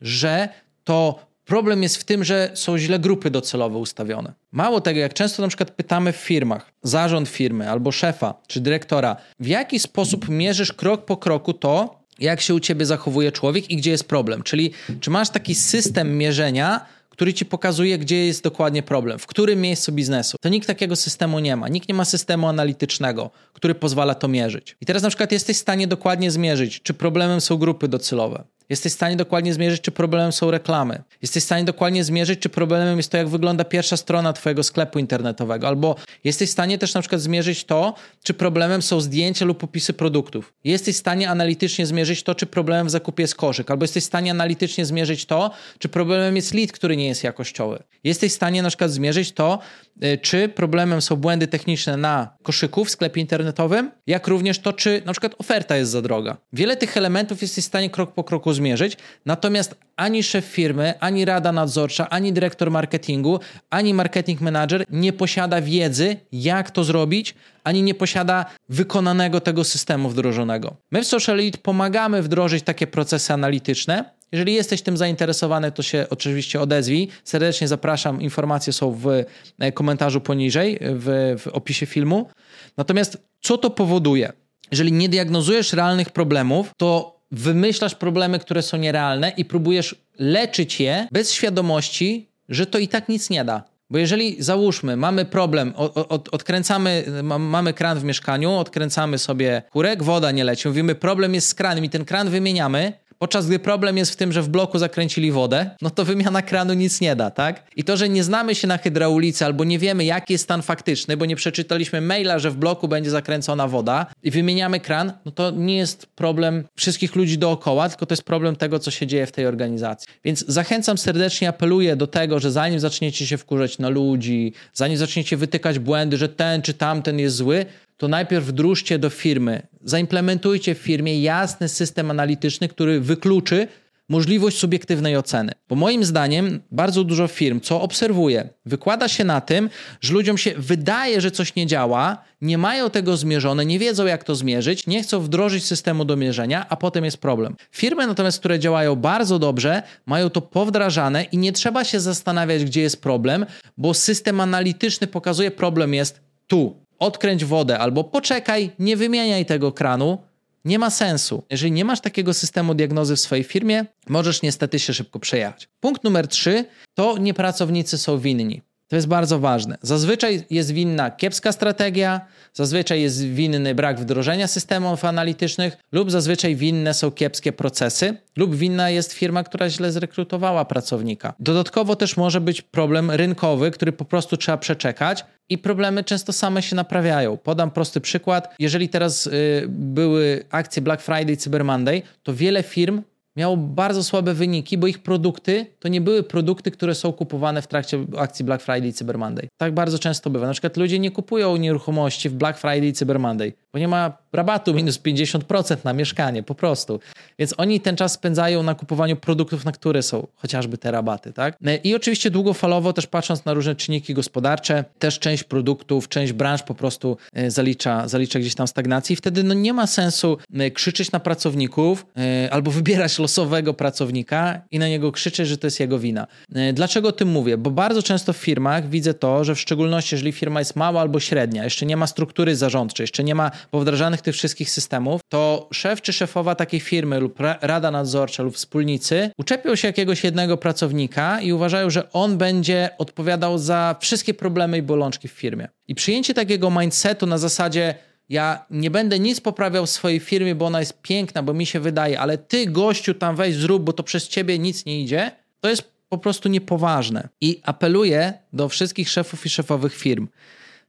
że 0.00 0.48
to 0.84 1.26
problem 1.44 1.82
jest 1.82 1.96
w 1.96 2.04
tym, 2.04 2.24
że 2.24 2.50
są 2.54 2.78
źle 2.78 2.98
grupy 2.98 3.30
docelowe 3.30 3.78
ustawione. 3.78 4.32
Mało 4.52 4.80
tego, 4.80 5.00
jak 5.00 5.14
często 5.14 5.42
na 5.42 5.48
przykład 5.48 5.70
pytamy 5.70 6.12
w 6.12 6.16
firmach, 6.16 6.72
zarząd 6.82 7.28
firmy 7.28 7.70
albo 7.70 7.92
szefa 7.92 8.34
czy 8.46 8.60
dyrektora, 8.60 9.16
w 9.40 9.46
jaki 9.46 9.78
sposób 9.78 10.28
mierzysz 10.28 10.72
krok 10.72 11.04
po 11.04 11.16
kroku 11.16 11.52
to, 11.52 12.04
jak 12.18 12.40
się 12.40 12.54
u 12.54 12.60
ciebie 12.60 12.86
zachowuje 12.86 13.32
człowiek 13.32 13.70
i 13.70 13.76
gdzie 13.76 13.90
jest 13.90 14.08
problem. 14.08 14.42
Czyli 14.42 14.72
czy 15.00 15.10
masz 15.10 15.30
taki 15.30 15.54
system 15.54 16.18
mierzenia, 16.18 16.86
który 17.14 17.34
ci 17.34 17.46
pokazuje, 17.46 17.98
gdzie 17.98 18.26
jest 18.26 18.42
dokładnie 18.42 18.82
problem, 18.82 19.18
w 19.18 19.26
którym 19.26 19.60
miejscu 19.60 19.92
biznesu. 19.92 20.36
To 20.40 20.48
nikt 20.48 20.66
takiego 20.66 20.96
systemu 20.96 21.38
nie 21.38 21.56
ma. 21.56 21.68
Nikt 21.68 21.88
nie 21.88 21.94
ma 21.94 22.04
systemu 22.04 22.48
analitycznego, 22.48 23.30
który 23.52 23.74
pozwala 23.74 24.14
to 24.14 24.28
mierzyć. 24.28 24.76
I 24.80 24.86
teraz 24.86 25.02
na 25.02 25.08
przykład 25.08 25.32
jesteś 25.32 25.56
w 25.56 25.60
stanie 25.60 25.86
dokładnie 25.86 26.30
zmierzyć, 26.30 26.82
czy 26.82 26.94
problemem 26.94 27.40
są 27.40 27.56
grupy 27.56 27.88
docelowe, 27.88 28.44
Jesteś 28.68 28.92
w 28.92 28.94
stanie 28.94 29.16
dokładnie 29.16 29.54
zmierzyć, 29.54 29.82
czy 29.82 29.90
problemem 29.90 30.32
są 30.32 30.50
reklamy. 30.50 31.02
Jesteś 31.22 31.42
w 31.42 31.46
stanie 31.46 31.64
dokładnie 31.64 32.04
zmierzyć, 32.04 32.40
czy 32.40 32.48
problemem 32.48 32.96
jest 32.96 33.10
to, 33.10 33.16
jak 33.16 33.28
wygląda 33.28 33.64
pierwsza 33.64 33.96
strona 33.96 34.32
Twojego 34.32 34.62
sklepu 34.62 34.98
internetowego. 34.98 35.68
Albo 35.68 35.96
jesteś 36.24 36.48
w 36.48 36.52
stanie 36.52 36.78
też 36.78 36.94
na 36.94 37.00
przykład 37.00 37.20
zmierzyć 37.20 37.64
to, 37.64 37.94
czy 38.22 38.34
problemem 38.34 38.82
są 38.82 39.00
zdjęcia 39.00 39.44
lub 39.44 39.64
opisy 39.64 39.92
produktów. 39.92 40.52
Jesteś 40.64 40.96
w 40.96 40.98
stanie 40.98 41.30
analitycznie 41.30 41.86
zmierzyć 41.86 42.22
to, 42.22 42.34
czy 42.34 42.46
problemem 42.46 42.86
w 42.86 42.90
zakupie 42.90 43.22
jest 43.22 43.34
koszyk. 43.34 43.70
Albo 43.70 43.84
jesteś 43.84 44.02
w 44.02 44.06
stanie 44.06 44.30
analitycznie 44.30 44.86
zmierzyć 44.86 45.26
to, 45.26 45.50
czy 45.78 45.88
problemem 45.88 46.36
jest 46.36 46.54
lead, 46.54 46.72
który 46.72 46.96
nie 46.96 47.06
jest 47.06 47.24
jakościowy. 47.24 47.82
Jesteś 48.04 48.32
w 48.32 48.34
stanie 48.34 48.62
na 48.62 48.68
przykład 48.68 48.90
zmierzyć 48.90 49.32
to, 49.32 49.58
y, 50.04 50.18
czy 50.18 50.48
problemem 50.48 51.02
są 51.02 51.16
błędy 51.16 51.46
techniczne 51.46 51.96
na 51.96 52.36
koszyku 52.42 52.84
w 52.84 52.90
sklepie 52.90 53.20
internetowym, 53.20 53.90
jak 54.06 54.28
również 54.28 54.58
to, 54.58 54.72
czy 54.72 55.02
na 55.04 55.12
przykład 55.12 55.34
oferta 55.38 55.76
jest 55.76 55.90
za 55.90 56.02
droga. 56.02 56.36
Wiele 56.52 56.76
tych 56.76 56.96
elementów 56.96 57.42
jesteś 57.42 57.64
w 57.64 57.66
stanie 57.66 57.90
krok 57.90 58.12
po 58.12 58.24
kroku 58.24 58.53
zmierzyć. 58.54 58.96
Natomiast 59.26 59.74
ani 59.96 60.22
szef 60.22 60.44
firmy, 60.44 60.94
ani 61.00 61.24
rada 61.24 61.52
nadzorcza, 61.52 62.10
ani 62.10 62.32
dyrektor 62.32 62.70
marketingu, 62.70 63.40
ani 63.70 63.94
marketing 63.94 64.40
manager 64.40 64.84
nie 64.90 65.12
posiada 65.12 65.60
wiedzy, 65.60 66.16
jak 66.32 66.70
to 66.70 66.84
zrobić, 66.84 67.34
ani 67.64 67.82
nie 67.82 67.94
posiada 67.94 68.46
wykonanego 68.68 69.40
tego 69.40 69.64
systemu 69.64 70.08
wdrożonego. 70.08 70.76
My 70.90 71.02
w 71.02 71.06
Social 71.06 71.38
Elite 71.38 71.58
pomagamy 71.58 72.22
wdrożyć 72.22 72.64
takie 72.64 72.86
procesy 72.86 73.32
analityczne. 73.32 74.04
Jeżeli 74.32 74.54
jesteś 74.54 74.82
tym 74.82 74.96
zainteresowany, 74.96 75.72
to 75.72 75.82
się 75.82 76.06
oczywiście 76.10 76.60
odezwij. 76.60 77.08
Serdecznie 77.24 77.68
zapraszam. 77.68 78.22
Informacje 78.22 78.72
są 78.72 78.90
w 78.90 79.24
e, 79.58 79.72
komentarzu 79.72 80.20
poniżej, 80.20 80.78
w, 80.80 81.36
w 81.38 81.48
opisie 81.48 81.86
filmu. 81.86 82.28
Natomiast 82.76 83.18
co 83.40 83.58
to 83.58 83.70
powoduje? 83.70 84.32
Jeżeli 84.70 84.92
nie 84.92 85.08
diagnozujesz 85.08 85.72
realnych 85.72 86.10
problemów, 86.10 86.70
to 86.76 87.13
wymyślasz 87.40 87.94
problemy, 87.94 88.38
które 88.38 88.62
są 88.62 88.76
nierealne 88.76 89.32
i 89.36 89.44
próbujesz 89.44 89.94
leczyć 90.18 90.80
je 90.80 91.08
bez 91.12 91.32
świadomości, 91.32 92.28
że 92.48 92.66
to 92.66 92.78
i 92.78 92.88
tak 92.88 93.08
nic 93.08 93.30
nie 93.30 93.44
da. 93.44 93.62
Bo 93.90 93.98
jeżeli 93.98 94.42
załóżmy, 94.42 94.96
mamy 94.96 95.24
problem, 95.24 95.72
od, 95.76 96.28
odkręcamy, 96.34 97.04
mamy 97.38 97.72
kran 97.72 97.98
w 97.98 98.04
mieszkaniu, 98.04 98.52
odkręcamy 98.52 99.18
sobie 99.18 99.62
kurek, 99.70 100.02
woda 100.02 100.30
nie 100.30 100.44
leci, 100.44 100.68
mówimy 100.68 100.94
problem 100.94 101.34
jest 101.34 101.48
z 101.48 101.54
kranem 101.54 101.84
i 101.84 101.90
ten 101.90 102.04
kran 102.04 102.30
wymieniamy, 102.30 102.92
Podczas 103.24 103.46
gdy 103.46 103.58
problem 103.58 103.96
jest 103.96 104.10
w 104.10 104.16
tym, 104.16 104.32
że 104.32 104.42
w 104.42 104.48
bloku 104.48 104.78
zakręcili 104.78 105.32
wodę, 105.32 105.70
no 105.82 105.90
to 105.90 106.04
wymiana 106.04 106.42
kranu 106.42 106.74
nic 106.74 107.00
nie 107.00 107.16
da, 107.16 107.30
tak? 107.30 107.62
I 107.76 107.84
to, 107.84 107.96
że 107.96 108.08
nie 108.08 108.24
znamy 108.24 108.54
się 108.54 108.68
na 108.68 108.78
hydraulice 108.78 109.46
albo 109.46 109.64
nie 109.64 109.78
wiemy, 109.78 110.04
jaki 110.04 110.32
jest 110.32 110.44
stan 110.44 110.62
faktyczny, 110.62 111.16
bo 111.16 111.26
nie 111.26 111.36
przeczytaliśmy 111.36 112.00
maila, 112.00 112.38
że 112.38 112.50
w 112.50 112.56
bloku 112.56 112.88
będzie 112.88 113.10
zakręcona 113.10 113.68
woda 113.68 114.06
i 114.22 114.30
wymieniamy 114.30 114.80
kran, 114.80 115.12
no 115.24 115.32
to 115.32 115.50
nie 115.50 115.76
jest 115.76 116.06
problem 116.06 116.64
wszystkich 116.76 117.16
ludzi 117.16 117.38
dookoła, 117.38 117.88
tylko 117.88 118.06
to 118.06 118.12
jest 118.12 118.22
problem 118.22 118.56
tego, 118.56 118.78
co 118.78 118.90
się 118.90 119.06
dzieje 119.06 119.26
w 119.26 119.32
tej 119.32 119.46
organizacji. 119.46 120.08
Więc 120.24 120.44
zachęcam 120.48 120.98
serdecznie, 120.98 121.48
apeluję 121.48 121.96
do 121.96 122.06
tego, 122.06 122.40
że 122.40 122.50
zanim 122.50 122.80
zaczniecie 122.80 123.26
się 123.26 123.36
wkurzać 123.36 123.78
na 123.78 123.88
ludzi, 123.88 124.52
zanim 124.74 124.96
zaczniecie 124.96 125.36
wytykać 125.36 125.78
błędy, 125.78 126.16
że 126.16 126.28
ten 126.28 126.62
czy 126.62 126.74
tamten 126.74 127.18
jest 127.18 127.36
zły, 127.36 127.66
to 127.96 128.08
najpierw 128.08 128.44
wdróżcie 128.44 128.98
do 128.98 129.10
firmy, 129.10 129.66
zaimplementujcie 129.82 130.74
w 130.74 130.78
firmie 130.78 131.22
jasny 131.22 131.68
system 131.68 132.10
analityczny, 132.10 132.68
który 132.68 133.00
wykluczy 133.00 133.68
możliwość 134.08 134.58
subiektywnej 134.58 135.16
oceny. 135.16 135.52
Bo 135.68 135.76
moim 135.76 136.04
zdaniem 136.04 136.60
bardzo 136.70 137.04
dużo 137.04 137.28
firm, 137.28 137.60
co 137.60 137.80
obserwuję, 137.80 138.48
wykłada 138.66 139.08
się 139.08 139.24
na 139.24 139.40
tym, 139.40 139.70
że 140.00 140.14
ludziom 140.14 140.38
się 140.38 140.54
wydaje, 140.56 141.20
że 141.20 141.30
coś 141.30 141.54
nie 141.54 141.66
działa, 141.66 142.24
nie 142.40 142.58
mają 142.58 142.90
tego 142.90 143.16
zmierzone, 143.16 143.66
nie 143.66 143.78
wiedzą 143.78 144.06
jak 144.06 144.24
to 144.24 144.34
zmierzyć, 144.34 144.86
nie 144.86 145.02
chcą 145.02 145.20
wdrożyć 145.20 145.64
systemu 145.64 146.04
do 146.04 146.16
mierzenia, 146.16 146.66
a 146.68 146.76
potem 146.76 147.04
jest 147.04 147.18
problem. 147.18 147.56
Firmy 147.70 148.06
natomiast, 148.06 148.38
które 148.38 148.58
działają 148.58 148.96
bardzo 148.96 149.38
dobrze, 149.38 149.82
mają 150.06 150.30
to 150.30 150.40
powdrażane 150.40 151.24
i 151.24 151.38
nie 151.38 151.52
trzeba 151.52 151.84
się 151.84 152.00
zastanawiać, 152.00 152.64
gdzie 152.64 152.80
jest 152.80 153.02
problem, 153.02 153.46
bo 153.78 153.94
system 153.94 154.40
analityczny 154.40 155.06
pokazuje, 155.06 155.50
problem 155.50 155.94
jest 155.94 156.20
tu, 156.46 156.83
odkręć 157.04 157.44
wodę 157.44 157.78
albo 157.78 158.04
poczekaj, 158.04 158.70
nie 158.78 158.96
wymieniaj 158.96 159.46
tego 159.46 159.72
kranu, 159.72 160.18
nie 160.64 160.78
ma 160.78 160.90
sensu. 160.90 161.42
Jeżeli 161.50 161.72
nie 161.72 161.84
masz 161.84 162.00
takiego 162.00 162.34
systemu 162.34 162.74
diagnozy 162.74 163.16
w 163.16 163.20
swojej 163.20 163.44
firmie, 163.44 163.84
możesz 164.08 164.42
niestety 164.42 164.78
się 164.78 164.94
szybko 164.94 165.18
przejechać. 165.18 165.68
Punkt 165.80 166.04
numer 166.04 166.28
trzy 166.28 166.64
to 166.94 167.18
nie 167.18 167.34
pracownicy 167.34 167.98
są 167.98 168.18
winni. 168.18 168.62
To 168.88 168.96
jest 168.96 169.08
bardzo 169.08 169.38
ważne. 169.38 169.78
Zazwyczaj 169.82 170.44
jest 170.50 170.70
winna 170.70 171.10
kiepska 171.10 171.52
strategia, 171.52 172.20
zazwyczaj 172.52 173.02
jest 173.02 173.24
winny 173.24 173.74
brak 173.74 174.00
wdrożenia 174.00 174.46
systemów 174.46 175.04
analitycznych, 175.04 175.76
lub 175.92 176.10
zazwyczaj 176.10 176.56
winne 176.56 176.94
są 176.94 177.10
kiepskie 177.10 177.52
procesy, 177.52 178.16
lub 178.36 178.54
winna 178.54 178.90
jest 178.90 179.12
firma, 179.12 179.44
która 179.44 179.70
źle 179.70 179.92
zrekrutowała 179.92 180.64
pracownika. 180.64 181.34
Dodatkowo 181.40 181.96
też 181.96 182.16
może 182.16 182.40
być 182.40 182.62
problem 182.62 183.10
rynkowy, 183.10 183.70
który 183.70 183.92
po 183.92 184.04
prostu 184.04 184.36
trzeba 184.36 184.58
przeczekać, 184.58 185.24
i 185.48 185.58
problemy 185.58 186.04
często 186.04 186.32
same 186.32 186.62
się 186.62 186.76
naprawiają. 186.76 187.36
Podam 187.36 187.70
prosty 187.70 188.00
przykład. 188.00 188.54
Jeżeli 188.58 188.88
teraz 188.88 189.26
y, 189.26 189.64
były 189.68 190.44
akcje 190.50 190.82
Black 190.82 191.02
Friday, 191.02 191.36
Cyber 191.36 191.64
Monday, 191.64 192.02
to 192.22 192.34
wiele 192.34 192.62
firm 192.62 193.02
miało 193.36 193.56
bardzo 193.56 194.04
słabe 194.04 194.34
wyniki, 194.34 194.78
bo 194.78 194.86
ich 194.86 194.98
produkty 194.98 195.66
to 195.78 195.88
nie 195.88 196.00
były 196.00 196.22
produkty, 196.22 196.70
które 196.70 196.94
są 196.94 197.12
kupowane 197.12 197.62
w 197.62 197.66
trakcie 197.66 198.04
akcji 198.18 198.44
Black 198.44 198.64
Friday 198.64 198.92
Cyber 198.92 199.18
Monday. 199.18 199.48
Tak 199.56 199.74
bardzo 199.74 199.98
często 199.98 200.30
bywa. 200.30 200.46
Na 200.46 200.52
przykład 200.52 200.76
ludzie 200.76 200.98
nie 200.98 201.10
kupują 201.10 201.56
nieruchomości 201.56 202.28
w 202.28 202.34
Black 202.34 202.58
Friday 202.58 202.92
Cyber 202.92 203.20
Monday, 203.20 203.52
bo 203.72 203.78
nie 203.78 203.88
ma 203.88 204.18
rabatu 204.34 204.74
minus 204.74 204.98
50% 204.98 205.76
na 205.84 205.92
mieszkanie, 205.92 206.42
po 206.42 206.54
prostu. 206.54 207.00
Więc 207.38 207.54
oni 207.56 207.80
ten 207.80 207.96
czas 207.96 208.12
spędzają 208.12 208.62
na 208.62 208.74
kupowaniu 208.74 209.16
produktów, 209.16 209.64
na 209.64 209.72
które 209.72 210.02
są 210.02 210.26
chociażby 210.36 210.78
te 210.78 210.90
rabaty, 210.90 211.32
tak? 211.32 211.58
I 211.84 211.94
oczywiście 211.94 212.30
długofalowo 212.30 212.92
też 212.92 213.06
patrząc 213.06 213.44
na 213.44 213.54
różne 213.54 213.76
czynniki 213.76 214.14
gospodarcze, 214.14 214.84
też 214.98 215.18
część 215.18 215.44
produktów, 215.44 216.08
część 216.08 216.32
branż 216.32 216.62
po 216.62 216.74
prostu 216.74 217.16
e, 217.32 217.50
zalicza, 217.50 218.08
zalicza 218.08 218.38
gdzieś 218.38 218.54
tam 218.54 218.68
stagnacji 218.68 219.16
wtedy 219.16 219.42
no 219.42 219.54
nie 219.54 219.72
ma 219.72 219.86
sensu 219.86 220.38
e, 220.54 220.70
krzyczeć 220.70 221.12
na 221.12 221.20
pracowników 221.20 222.06
e, 222.16 222.48
albo 222.52 222.70
wybierać 222.70 223.18
losowego 223.18 223.74
pracownika 223.74 224.60
i 224.70 224.78
na 224.78 224.88
niego 224.88 225.12
krzyczeć, 225.12 225.48
że 225.48 225.58
to 225.58 225.66
jest 225.66 225.80
jego 225.80 225.98
wina. 225.98 226.26
Dlaczego 226.72 227.08
o 227.08 227.12
tym 227.12 227.28
mówię? 227.28 227.56
Bo 227.56 227.70
bardzo 227.70 228.02
często 228.02 228.32
w 228.32 228.36
firmach 228.36 228.88
widzę 228.88 229.14
to, 229.14 229.44
że 229.44 229.54
w 229.54 229.60
szczególności 229.60 230.14
jeżeli 230.14 230.32
firma 230.32 230.60
jest 230.60 230.76
mała 230.76 231.00
albo 231.00 231.20
średnia, 231.20 231.64
jeszcze 231.64 231.86
nie 231.86 231.96
ma 231.96 232.06
struktury 232.06 232.56
zarządczej, 232.56 233.04
jeszcze 233.04 233.24
nie 233.24 233.34
ma 233.34 233.50
powdrażanych 233.70 234.22
tych 234.24 234.34
wszystkich 234.34 234.70
systemów, 234.70 235.20
to 235.28 235.68
szef 235.72 236.02
czy 236.02 236.12
szefowa 236.12 236.54
takiej 236.54 236.80
firmy 236.80 237.20
lub 237.20 237.38
rada 237.60 237.90
nadzorcza 237.90 238.42
lub 238.42 238.56
wspólnicy 238.56 239.30
uczepią 239.38 239.76
się 239.76 239.88
jakiegoś 239.88 240.24
jednego 240.24 240.56
pracownika 240.56 241.40
i 241.40 241.52
uważają, 241.52 241.90
że 241.90 242.12
on 242.12 242.38
będzie 242.38 242.90
odpowiadał 242.98 243.58
za 243.58 243.96
wszystkie 244.00 244.34
problemy 244.34 244.78
i 244.78 244.82
bolączki 244.82 245.28
w 245.28 245.32
firmie. 245.32 245.68
I 245.88 245.94
przyjęcie 245.94 246.34
takiego 246.34 246.70
mindsetu 246.70 247.26
na 247.26 247.38
zasadzie 247.38 247.94
ja 248.28 248.66
nie 248.70 248.90
będę 248.90 249.18
nic 249.18 249.40
poprawiał 249.40 249.86
w 249.86 249.90
swojej 249.90 250.20
firmie, 250.20 250.54
bo 250.54 250.66
ona 250.66 250.80
jest 250.80 251.02
piękna, 251.02 251.42
bo 251.42 251.54
mi 251.54 251.66
się 251.66 251.80
wydaje, 251.80 252.20
ale 252.20 252.38
ty 252.38 252.66
gościu 252.66 253.14
tam 253.14 253.36
weź 253.36 253.54
zrób, 253.54 253.82
bo 253.82 253.92
to 253.92 254.02
przez 254.02 254.28
ciebie 254.28 254.58
nic 254.58 254.86
nie 254.86 255.02
idzie, 255.02 255.30
to 255.60 255.68
jest 255.68 255.94
po 256.08 256.18
prostu 256.18 256.48
niepoważne. 256.48 257.28
I 257.40 257.60
apeluję 257.62 258.32
do 258.52 258.68
wszystkich 258.68 259.10
szefów 259.10 259.46
i 259.46 259.48
szefowych 259.48 259.94
firm. 259.94 260.28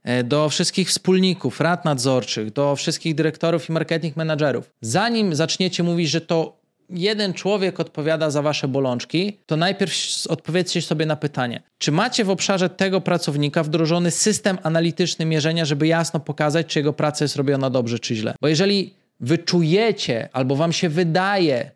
E, 0.06 0.24
do 0.24 0.50
wszystkich 0.50 0.90
wspólników, 0.90 1.62
rad 1.62 1.86
nadzorczych, 1.86 2.54
do 2.54 2.76
wszystkich 2.76 3.16
dyrektorów 3.16 3.70
i 3.70 3.72
marketing 3.72 4.16
managerów. 4.16 4.70
Zanim 4.82 5.36
zaczniecie 5.36 5.84
mówić, 5.84 6.10
że 6.10 6.22
to 6.22 6.58
jeden 6.90 7.34
człowiek 7.34 7.80
odpowiada 7.80 8.30
za 8.30 8.42
wasze 8.42 8.68
bolączki, 8.68 9.38
to 9.46 9.58
najpierw 9.58 9.94
odpowiedzcie 10.30 10.82
sobie 10.82 11.06
na 11.06 11.16
pytanie, 11.16 11.62
czy 11.78 11.92
macie 11.92 12.24
w 12.24 12.30
obszarze 12.30 12.70
tego 12.70 13.02
pracownika 13.02 13.64
wdrożony 13.64 14.12
system 14.12 14.58
analityczny 14.64 15.26
mierzenia, 15.26 15.66
żeby 15.66 15.88
jasno 15.88 16.20
pokazać, 16.20 16.68
czy 16.68 16.80
jego 16.80 16.94
praca 16.94 17.26
jest 17.26 17.36
robiona 17.36 17.70
dobrze, 17.70 18.00
czy 18.00 18.16
źle. 18.16 18.36
Bo 18.42 18.48
jeżeli 18.48 18.94
wyczujecie 19.20 20.30
albo 20.34 20.56
wam 20.56 20.74
się 20.74 20.90
wydaje, 20.90 21.72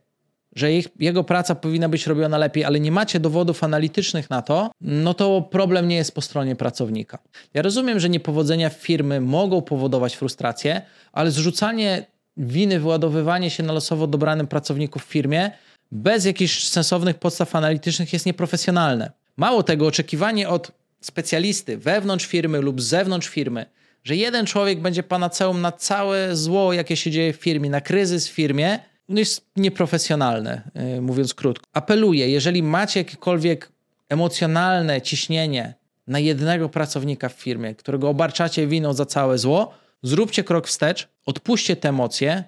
że 0.55 0.73
ich, 0.73 0.87
jego 0.99 1.23
praca 1.23 1.55
powinna 1.55 1.89
być 1.89 2.07
robiona 2.07 2.37
lepiej, 2.37 2.63
ale 2.63 2.79
nie 2.79 2.91
macie 2.91 3.19
dowodów 3.19 3.63
analitycznych 3.63 4.29
na 4.29 4.41
to, 4.41 4.71
no 4.81 5.13
to 5.13 5.41
problem 5.41 5.87
nie 5.87 5.95
jest 5.95 6.15
po 6.15 6.21
stronie 6.21 6.55
pracownika. 6.55 7.19
Ja 7.53 7.61
rozumiem, 7.61 7.99
że 7.99 8.09
niepowodzenia 8.09 8.69
firmy 8.69 9.21
mogą 9.21 9.61
powodować 9.61 10.15
frustrację, 10.15 10.81
ale 11.11 11.31
zrzucanie 11.31 12.05
winy, 12.37 12.79
wyładowywanie 12.79 13.49
się 13.49 13.63
na 13.63 13.73
losowo 13.73 14.07
dobranym 14.07 14.47
pracowniku 14.47 14.99
w 14.99 15.03
firmie 15.03 15.51
bez 15.91 16.25
jakichś 16.25 16.63
sensownych 16.63 17.17
podstaw 17.17 17.55
analitycznych 17.55 18.13
jest 18.13 18.25
nieprofesjonalne. 18.25 19.11
Mało 19.37 19.63
tego, 19.63 19.87
oczekiwanie 19.87 20.49
od 20.49 20.71
specjalisty 21.01 21.77
wewnątrz 21.77 22.25
firmy 22.25 22.61
lub 22.61 22.81
z 22.81 22.85
zewnątrz 22.85 23.27
firmy, 23.27 23.65
że 24.03 24.15
jeden 24.15 24.45
człowiek 24.45 24.81
będzie 24.81 25.03
panaceum 25.03 25.61
na 25.61 25.71
całe 25.71 26.35
zło, 26.35 26.73
jakie 26.73 26.95
się 26.95 27.11
dzieje 27.11 27.33
w 27.33 27.35
firmie, 27.35 27.69
na 27.69 27.81
kryzys 27.81 28.27
w 28.27 28.31
firmie, 28.31 28.79
jest 29.17 29.45
nieprofesjonalne, 29.55 30.61
y, 30.97 31.01
mówiąc 31.01 31.33
krótko. 31.33 31.65
Apeluję, 31.73 32.29
jeżeli 32.29 32.63
macie 32.63 32.99
jakiekolwiek 32.99 33.71
emocjonalne 34.09 35.01
ciśnienie 35.01 35.73
na 36.07 36.19
jednego 36.19 36.69
pracownika 36.69 37.29
w 37.29 37.33
firmie, 37.33 37.75
którego 37.75 38.09
obarczacie 38.09 38.67
winą 38.67 38.93
za 38.93 39.05
całe 39.05 39.37
zło, 39.37 39.73
zróbcie 40.03 40.43
krok 40.43 40.67
wstecz, 40.67 41.07
odpuśćcie 41.25 41.75
te 41.75 41.89
emocje 41.89 42.43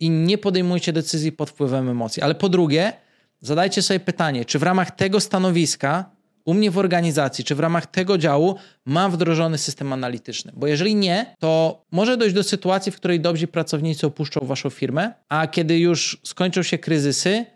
i 0.00 0.10
nie 0.10 0.38
podejmujcie 0.38 0.92
decyzji 0.92 1.32
pod 1.32 1.50
wpływem 1.50 1.88
emocji. 1.88 2.22
Ale 2.22 2.34
po 2.34 2.48
drugie, 2.48 2.92
zadajcie 3.40 3.82
sobie 3.82 4.00
pytanie, 4.00 4.44
czy 4.44 4.58
w 4.58 4.62
ramach 4.62 4.90
tego 4.90 5.20
stanowiska 5.20 6.10
u 6.44 6.54
mnie 6.54 6.70
w 6.70 6.78
organizacji, 6.78 7.44
czy 7.44 7.54
w 7.54 7.60
ramach 7.60 7.86
tego 7.86 8.18
działu 8.18 8.56
mam 8.84 9.12
wdrożony 9.12 9.58
system 9.58 9.92
analityczny. 9.92 10.52
Bo 10.54 10.66
jeżeli 10.66 10.94
nie, 10.94 11.36
to 11.38 11.82
może 11.92 12.16
dojść 12.16 12.34
do 12.34 12.42
sytuacji, 12.42 12.92
w 12.92 12.96
której 12.96 13.20
dobrzy 13.20 13.46
pracownicy 13.46 14.06
opuszczą 14.06 14.40
waszą 14.46 14.70
firmę, 14.70 15.12
a 15.28 15.46
kiedy 15.46 15.78
już 15.78 16.20
skończą 16.22 16.62
się 16.62 16.78
kryzysy 16.78 17.46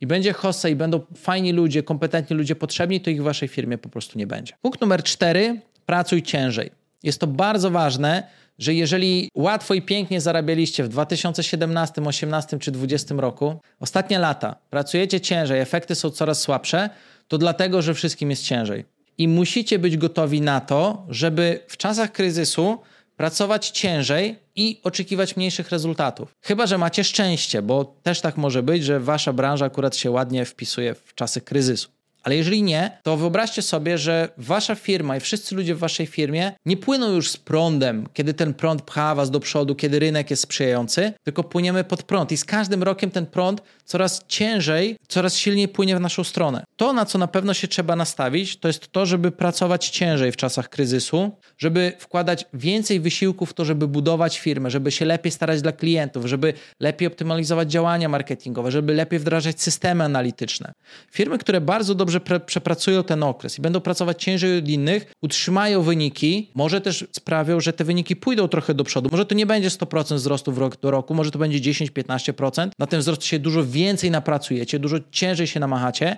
i 0.00 0.06
będzie 0.06 0.32
hossa 0.32 0.68
i 0.68 0.76
będą 0.76 1.00
fajni 1.16 1.52
ludzie, 1.52 1.82
kompetentni 1.82 2.36
ludzie 2.36 2.56
potrzebni, 2.56 3.00
to 3.00 3.10
ich 3.10 3.20
w 3.20 3.24
waszej 3.24 3.48
firmie 3.48 3.78
po 3.78 3.88
prostu 3.88 4.18
nie 4.18 4.26
będzie. 4.26 4.54
Punkt 4.62 4.80
numer 4.80 5.02
cztery, 5.02 5.60
pracuj 5.86 6.22
ciężej. 6.22 6.70
Jest 7.02 7.20
to 7.20 7.26
bardzo 7.26 7.70
ważne, 7.70 8.22
że 8.58 8.74
jeżeli 8.74 9.28
łatwo 9.34 9.74
i 9.74 9.82
pięknie 9.82 10.20
zarabialiście 10.20 10.84
w 10.84 10.88
2017, 10.88 11.92
2018 12.00 12.58
czy 12.58 12.70
2020 12.70 13.14
roku, 13.14 13.60
ostatnie 13.80 14.18
lata 14.18 14.56
pracujecie 14.70 15.20
ciężej, 15.20 15.60
efekty 15.60 15.94
są 15.94 16.10
coraz 16.10 16.40
słabsze, 16.40 16.90
to 17.30 17.38
dlatego, 17.38 17.82
że 17.82 17.94
wszystkim 17.94 18.30
jest 18.30 18.44
ciężej. 18.44 18.84
I 19.18 19.28
musicie 19.28 19.78
być 19.78 19.96
gotowi 19.96 20.40
na 20.40 20.60
to, 20.60 21.06
żeby 21.08 21.60
w 21.68 21.76
czasach 21.76 22.12
kryzysu 22.12 22.78
pracować 23.16 23.70
ciężej 23.70 24.38
i 24.54 24.80
oczekiwać 24.82 25.36
mniejszych 25.36 25.70
rezultatów. 25.70 26.34
Chyba, 26.42 26.66
że 26.66 26.78
macie 26.78 27.04
szczęście, 27.04 27.62
bo 27.62 27.84
też 28.02 28.20
tak 28.20 28.36
może 28.36 28.62
być, 28.62 28.84
że 28.84 29.00
wasza 29.00 29.32
branża 29.32 29.66
akurat 29.66 29.96
się 29.96 30.10
ładnie 30.10 30.44
wpisuje 30.44 30.94
w 30.94 31.14
czasy 31.14 31.40
kryzysu. 31.40 31.88
Ale 32.22 32.36
jeżeli 32.36 32.62
nie, 32.62 32.98
to 33.02 33.16
wyobraźcie 33.16 33.62
sobie, 33.62 33.98
że 33.98 34.28
wasza 34.38 34.74
firma 34.74 35.16
i 35.16 35.20
wszyscy 35.20 35.54
ludzie 35.54 35.74
w 35.74 35.78
waszej 35.78 36.06
firmie 36.06 36.52
nie 36.66 36.76
płyną 36.76 37.12
już 37.12 37.30
z 37.30 37.36
prądem, 37.36 38.08
kiedy 38.14 38.34
ten 38.34 38.54
prąd 38.54 38.82
pcha 38.82 39.14
was 39.14 39.30
do 39.30 39.40
przodu, 39.40 39.74
kiedy 39.74 39.98
rynek 39.98 40.30
jest 40.30 40.42
sprzyjający, 40.42 41.12
tylko 41.24 41.44
płyniemy 41.44 41.84
pod 41.84 42.02
prąd 42.02 42.32
i 42.32 42.36
z 42.36 42.44
każdym 42.44 42.82
rokiem 42.82 43.10
ten 43.10 43.26
prąd 43.26 43.62
coraz 43.84 44.24
ciężej, 44.28 44.96
coraz 45.08 45.36
silniej 45.36 45.68
płynie 45.68 45.96
w 45.96 46.00
naszą 46.00 46.24
stronę. 46.24 46.64
To, 46.76 46.92
na 46.92 47.04
co 47.04 47.18
na 47.18 47.26
pewno 47.26 47.54
się 47.54 47.68
trzeba 47.68 47.96
nastawić, 47.96 48.56
to 48.56 48.68
jest 48.68 48.92
to, 48.92 49.06
żeby 49.06 49.30
pracować 49.30 49.88
ciężej 49.88 50.32
w 50.32 50.36
czasach 50.36 50.68
kryzysu, 50.68 51.30
żeby 51.58 51.92
wkładać 51.98 52.46
więcej 52.54 53.00
wysiłku 53.00 53.46
w 53.46 53.54
to, 53.54 53.64
żeby 53.64 53.88
budować 53.88 54.38
firmę, 54.38 54.70
żeby 54.70 54.90
się 54.90 55.04
lepiej 55.04 55.32
starać 55.32 55.62
dla 55.62 55.72
klientów, 55.72 56.26
żeby 56.26 56.54
lepiej 56.80 57.08
optymalizować 57.08 57.70
działania 57.70 58.08
marketingowe, 58.08 58.70
żeby 58.70 58.94
lepiej 58.94 59.18
wdrażać 59.18 59.62
systemy 59.62 60.04
analityczne. 60.04 60.72
Firmy, 61.10 61.38
które 61.38 61.60
bardzo 61.60 61.94
dobrze 61.94 62.09
przepracują 62.46 63.04
ten 63.04 63.22
okres 63.22 63.58
i 63.58 63.62
będą 63.62 63.80
pracować 63.80 64.22
ciężej 64.22 64.58
od 64.58 64.68
innych, 64.68 65.12
utrzymają 65.22 65.82
wyniki, 65.82 66.50
może 66.54 66.80
też 66.80 67.06
sprawią, 67.12 67.60
że 67.60 67.72
te 67.72 67.84
wyniki 67.84 68.16
pójdą 68.16 68.48
trochę 68.48 68.74
do 68.74 68.84
przodu. 68.84 69.08
Może 69.12 69.26
to 69.26 69.34
nie 69.34 69.46
będzie 69.46 69.68
100% 69.68 70.14
wzrostu 70.14 70.52
w 70.52 70.58
rok 70.58 70.80
do 70.80 70.90
roku, 70.90 71.14
może 71.14 71.30
to 71.30 71.38
będzie 71.38 71.72
10-15%. 71.72 72.70
Na 72.78 72.86
ten 72.86 73.00
wzrost 73.00 73.24
się 73.24 73.38
dużo 73.38 73.64
więcej 73.64 74.10
napracujecie, 74.10 74.78
dużo 74.78 74.96
ciężej 75.10 75.46
się 75.46 75.60
namachacie, 75.60 76.16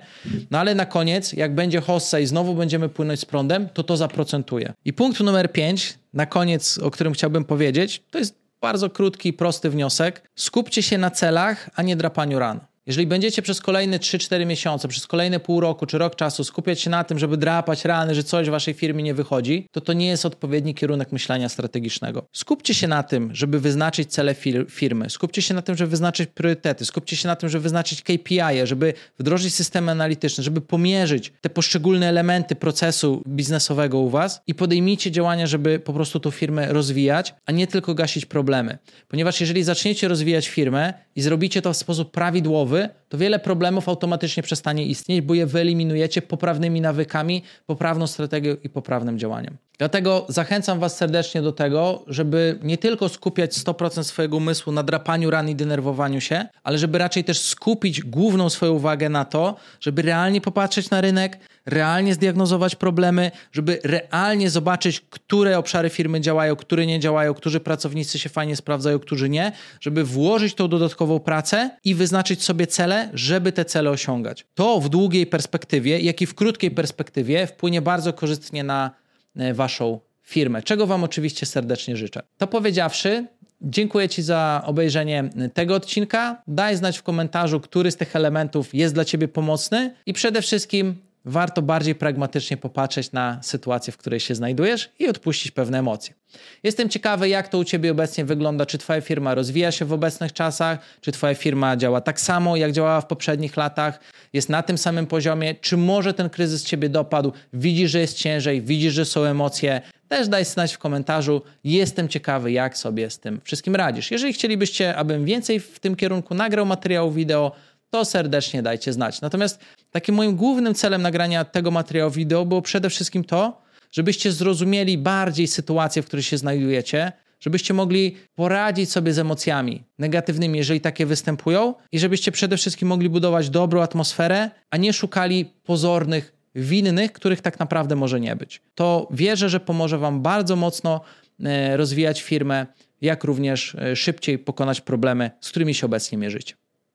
no 0.51 0.59
ale 0.59 0.75
na 0.75 0.87
koniec, 0.87 1.33
jak 1.33 1.55
będzie 1.55 1.81
hossa 1.81 2.19
i 2.19 2.27
znowu 2.27 2.55
będziemy 2.55 2.89
płynąć 2.89 3.21
z 3.21 3.25
prądem, 3.25 3.69
to 3.69 3.83
to 3.83 3.97
zaprocentuje. 3.97 4.73
I 4.85 4.93
punkt 4.93 5.21
numer 5.21 5.53
5, 5.53 5.99
na 6.13 6.27
koniec, 6.27 6.79
o 6.79 6.91
którym 6.91 7.13
chciałbym 7.13 7.45
powiedzieć, 7.45 8.03
to 8.11 8.19
jest 8.19 8.43
bardzo 8.61 8.91
krótki, 8.91 9.33
prosty 9.33 9.71
wniosek. 9.71 10.31
Skupcie 10.37 10.83
się 10.83 10.99
na 10.99 11.11
celach, 11.11 11.71
a 11.75 11.83
nie 11.83 11.97
drapaniu 11.97 12.39
ran. 12.39 12.61
Jeżeli 12.87 13.07
będziecie 13.07 13.43
przez 13.43 13.61
kolejne 13.61 13.99
3-4 13.99 14.47
miesiące, 14.47 14.89
przez 14.89 15.07
kolejne 15.07 15.41
pół 15.41 15.61
roku 15.61 15.87
czy 15.87 15.99
rok 15.99 16.17
czasu 16.17 16.45
skupiać 16.45 16.81
się 16.81 16.91
na 16.91 17.05
tym, 17.05 17.19
żeby 17.19 17.37
drapać 17.37 17.85
rany, 17.85 18.15
że 18.15 18.23
coś 18.23 18.49
w 18.49 18.51
waszej 18.51 18.75
firmie 18.75 19.03
nie 19.03 19.15
wychodzi, 19.15 19.67
to 19.73 19.81
to 19.81 19.93
nie 19.93 20.07
jest 20.07 20.27
odpowiedni 20.27 20.75
kierunek 20.75 21.13
myślenia 21.13 21.49
strategicznego. 21.49 22.27
Skupcie 22.33 22.75
się 22.75 22.89
na 22.89 23.03
tym, 23.03 23.35
żeby 23.35 23.61
wyznaczyć 23.61 24.13
cele 24.13 24.35
fir 24.35 24.67
firmy, 24.71 25.11
skupcie 25.11 25.43
się 25.43 25.55
na 25.55 25.63
tym, 25.63 25.77
żeby 25.77 25.91
wyznaczyć 25.91 26.31
priorytety, 26.35 26.85
skupcie 26.85 27.17
się 27.17 27.29
na 27.29 27.37
tym, 27.37 27.49
żeby 27.49 27.63
wyznaczyć 27.63 28.03
KPI, 28.03 28.41
żeby 28.65 28.95
wdrożyć 29.19 29.55
systemy 29.55 29.93
analityczne, 29.93 30.45
żeby 30.45 30.61
pomierzyć 30.61 31.33
te 31.41 31.51
poszczególne 31.51 32.09
elementy 32.09 32.55
procesu 32.55 33.23
biznesowego 33.29 33.99
u 33.99 34.11
was 34.11 34.41
i 34.47 34.55
podejmijcie 34.55 35.11
działania, 35.11 35.47
żeby 35.47 35.79
po 35.79 35.93
prostu 35.93 36.21
tą 36.21 36.31
firmę 36.31 36.73
rozwijać, 36.73 37.35
a 37.47 37.53
nie 37.53 37.67
tylko 37.67 37.95
gasić 37.95 38.27
problemy. 38.27 38.79
Ponieważ 39.09 39.41
jeżeli 39.41 39.63
zaczniecie 39.63 40.09
rozwijać 40.09 40.49
firmę 40.49 40.95
i 41.17 41.23
zrobicie 41.23 41.63
to 41.63 41.73
w 41.73 41.77
sposób 41.77 42.11
prawidłowy, 42.11 42.72
to 43.09 43.19
wiele 43.19 43.39
problemów 43.39 43.89
automatycznie 43.89 44.43
przestanie 44.43 44.87
istnieć, 44.87 45.21
bo 45.21 45.35
je 45.35 45.47
wyeliminujecie 45.47 46.23
poprawnymi 46.23 46.81
nawykami, 46.81 47.43
poprawną 47.67 48.07
strategią 48.07 48.57
i 48.65 48.69
poprawnym 48.69 49.19
działaniem. 49.19 49.57
Dlatego 49.79 50.27
zachęcam 50.29 50.79
Was 50.79 50.97
serdecznie 50.97 51.43
do 51.43 51.53
tego, 51.53 52.05
żeby 52.07 52.59
nie 52.63 52.79
tylko 52.79 53.09
skupiać 53.09 53.53
100% 53.53 54.03
swojego 54.03 54.37
umysłu 54.37 54.73
na 54.73 54.83
drapaniu 54.83 55.31
ran 55.31 55.49
i 55.49 55.55
denerwowaniu 55.55 56.21
się, 56.21 56.47
ale 56.63 56.79
żeby 56.79 56.99
raczej 56.99 57.25
też 57.25 57.41
skupić 57.41 58.03
główną 58.03 58.51
swoją 58.51 58.73
uwagę 58.73 59.09
na 59.09 59.25
to, 59.25 59.57
żeby 59.81 60.03
realnie 60.03 60.41
popatrzeć 60.41 60.91
na 60.91 61.01
rynek, 61.01 61.39
realnie 61.67 62.15
zdiagnozować 62.15 62.77
problemy, 62.77 63.31
żeby 63.53 63.79
realnie 63.85 64.51
zobaczyć, 64.51 65.01
które 65.01 65.59
obszary 65.59 65.91
firmy 65.91 66.21
działają, 66.21 66.57
które 66.57 66.87
nie 66.87 67.01
działają, 67.01 67.35
którzy 67.35 67.61
pracownicy 67.61 68.19
się 68.19 68.29
fajnie 68.29 68.57
sprawdzają, 68.57 68.99
którzy 68.99 69.29
nie, 69.29 69.53
żeby 69.81 70.05
włożyć 70.05 70.55
tą 70.55 70.69
dodatkową 70.69 71.21
pracę 71.21 71.71
i 71.85 71.95
wyznaczyć 71.95 72.43
sobie 72.43 72.67
cele, 72.67 73.11
żeby 73.15 73.53
te 73.53 73.65
cele 73.65 73.91
osiągać. 73.91 74.47
To 74.55 74.81
w 74.81 74.89
długiej 74.89 75.27
perspektywie, 75.27 76.01
jak 76.01 76.23
i 76.23 76.27
w 76.27 76.35
krótkiej 76.35 76.71
perspektywie 76.71 77.47
wpłynie 77.47 77.83
bardzo 77.83 78.13
korzystnie 78.13 78.65
na 78.65 78.91
e, 79.37 79.55
Waszą 79.55 80.01
firmę, 80.23 80.63
czego 80.63 80.87
Wam 80.87 81.05
oczywiście 81.05 81.47
serdecznie 81.47 81.97
życzę. 81.97 82.23
To 82.39 82.47
powiedziawszy, 82.47 83.27
Dziękuję 83.65 84.09
Ci 84.09 84.23
za 84.23 84.63
obejrzenie 84.67 85.31
tego 85.55 85.75
odcinka. 85.75 86.43
Daj 86.47 86.77
znać 86.77 86.99
w 86.99 87.03
komentarzu, 87.03 87.61
który 87.61 87.91
z 87.91 87.97
tych 87.97 88.17
elementów 88.17 88.75
jest 88.75 88.95
dla 88.95 89.05
Ciebie 89.05 89.29
pomocny 89.29 89.95
i 90.07 90.13
przede 90.13 90.43
wszystkim 90.43 90.97
warto 91.25 91.63
bardziej 91.63 91.95
pragmatycznie 91.95 92.57
popatrzeć 92.57 93.13
na 93.13 93.39
sytuację, 93.43 93.93
w 93.93 93.97
której 93.97 94.21
się 94.21 94.35
znajdujesz 94.35 94.91
i 94.99 95.09
odpuścić 95.09 95.51
pewne 95.51 95.79
emocje. 95.79 96.15
Jestem 96.63 96.89
ciekawy, 96.89 97.29
jak 97.29 97.49
to 97.49 97.59
u 97.59 97.65
Ciebie 97.65 97.91
obecnie 97.91 98.25
wygląda. 98.25 98.67
Czy 98.67 98.79
Twoja 98.79 99.01
firma 99.01 99.35
rozwija 99.35 99.73
się 99.73 99.85
w 99.85 99.93
obecnych 99.93 100.33
czasach? 100.33 100.79
Czy 101.01 101.13
Twoja 101.13 101.35
firma 101.35 101.77
działa 101.77 102.01
tak 102.01 102.21
samo, 102.21 102.57
jak 102.57 102.73
działała 102.73 103.01
w 103.01 103.07
poprzednich 103.07 103.57
latach? 103.57 104.01
Jest 104.33 104.49
na 104.49 104.63
tym 104.63 104.79
samym 104.79 105.07
poziomie? 105.07 105.55
Czy 105.55 105.77
może 105.77 106.15
ten 106.15 106.31
kryzys 106.31 106.65
Ciebie 106.65 106.89
dopadł? 106.89 107.33
Widzisz, 107.53 107.91
że 107.91 108.01
jest 108.01 108.17
ciężej, 108.17 108.63
widzisz, 108.63 108.95
że 108.95 109.05
są 109.05 109.25
emocje? 109.25 109.83
Też 110.09 110.29
daj 110.29 110.45
znać 110.45 110.75
w 110.75 110.79
komentarzu. 110.79 111.43
Jestem 111.65 112.09
ciekawy, 112.09 112.53
jak 112.53 112.79
sobie 112.79 113.11
z 113.11 113.19
tym 113.19 113.41
wszystkim 113.45 113.77
radzisz. 113.77 114.11
Jeżeli 114.11 114.33
chcielibyście, 114.33 114.97
abym 114.97 115.25
więcej 115.25 115.61
w 115.61 115.81
tym 115.81 115.97
kierunku 115.97 116.35
nagrał 116.35 116.67
materiału 116.67 117.11
wideo, 117.11 117.53
to 117.93 118.05
serdecznie 118.05 118.63
dajcie 118.63 118.93
znać. 118.93 119.21
Natomiast 119.21 119.61
takim 119.91 120.15
moim 120.15 120.37
głównym 120.37 120.75
celem 120.75 121.03
nagrania 121.03 121.45
tego 121.45 121.71
materiału 121.71 122.11
wideo 122.11 122.45
było 122.45 122.63
przede 122.63 122.91
wszystkim 122.91 123.25
to, 123.25 123.63
żebyście 123.91 124.33
zrozumieli 124.33 124.99
bardziej 124.99 125.47
sytuację, 125.47 126.03
w 126.03 126.07
której 126.07 126.23
się 126.23 126.39
znajdujecie, 126.39 127.13
żebyście 127.41 127.75
mogli 127.75 128.17
poradzić 128.35 128.91
sobie 128.91 129.13
z 129.13 129.19
emocjami 129.19 129.83
negatywnymi, 129.99 130.59
jeżeli 130.59 130.81
takie 130.81 131.07
występują, 131.07 131.75
i 131.93 131.99
żebyście 131.99 132.33
przede 132.33 132.57
wszystkim 132.57 132.89
mogli 132.89 133.09
budować 133.09 133.51
dobrą 133.51 133.83
atmosferę, 133.83 134.51
a 134.71 134.77
nie 134.77 134.93
szukali 134.93 135.45
pozornych 135.45 136.33
winnych, 136.55 137.13
których 137.13 137.41
tak 137.41 137.59
naprawdę 137.59 137.97
może 137.97 138.21
nie 138.21 138.37
być. 138.37 138.63
To 138.75 139.09
wierzę, 139.11 139.49
że 139.49 139.61
pomoże 139.61 139.99
Wam 139.99 140.23
bardzo 140.23 140.57
mocno 140.57 141.01
e, 141.45 141.77
rozwijać 141.77 142.23
firmę, 142.23 142.67
jak 143.01 143.25
również 143.25 143.75
e, 143.75 143.97
szybciej 143.97 144.39
pokonać 144.39 144.81
problemy, 144.81 145.31
z 145.41 145.51
którymi 145.51 145.75
się 145.75 145.87
obecnie 145.87 146.19
mierzycie. 146.19 146.62